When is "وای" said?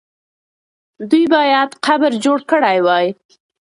2.85-3.07